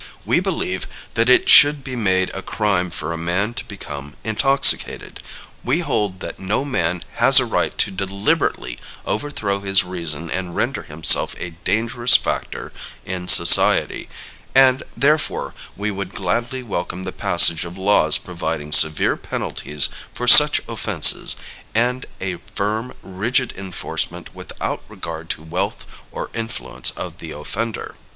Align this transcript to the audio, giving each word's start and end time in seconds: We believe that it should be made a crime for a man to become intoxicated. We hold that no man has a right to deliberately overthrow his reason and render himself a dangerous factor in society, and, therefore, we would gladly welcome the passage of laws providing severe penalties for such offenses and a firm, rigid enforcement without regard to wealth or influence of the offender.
We 0.25 0.39
believe 0.39 0.87
that 1.13 1.29
it 1.29 1.47
should 1.47 1.83
be 1.83 1.95
made 1.95 2.31
a 2.33 2.41
crime 2.41 2.89
for 2.89 3.13
a 3.13 3.19
man 3.19 3.53
to 3.53 3.63
become 3.67 4.15
intoxicated. 4.23 5.21
We 5.63 5.81
hold 5.81 6.21
that 6.21 6.39
no 6.39 6.65
man 6.65 7.03
has 7.17 7.39
a 7.39 7.45
right 7.45 7.77
to 7.77 7.91
deliberately 7.91 8.79
overthrow 9.05 9.59
his 9.59 9.83
reason 9.83 10.27
and 10.31 10.55
render 10.55 10.81
himself 10.81 11.35
a 11.37 11.51
dangerous 11.51 12.15
factor 12.17 12.73
in 13.05 13.27
society, 13.27 14.09
and, 14.55 14.81
therefore, 14.97 15.53
we 15.77 15.91
would 15.91 16.09
gladly 16.15 16.63
welcome 16.63 17.03
the 17.03 17.11
passage 17.11 17.63
of 17.63 17.77
laws 17.77 18.17
providing 18.17 18.71
severe 18.71 19.15
penalties 19.15 19.87
for 20.15 20.27
such 20.27 20.61
offenses 20.67 21.35
and 21.75 22.07
a 22.19 22.39
firm, 22.55 22.91
rigid 23.03 23.53
enforcement 23.55 24.33
without 24.33 24.81
regard 24.87 25.29
to 25.29 25.43
wealth 25.43 25.85
or 26.11 26.31
influence 26.33 26.89
of 26.97 27.19
the 27.19 27.29
offender. 27.31 27.93